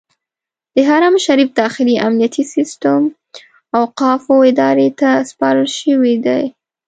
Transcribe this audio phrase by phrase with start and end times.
[0.75, 3.01] د حرم شریف داخلي امنیتي سیستم
[3.79, 6.43] اوقافو ادارې ته سپارل شوی دی.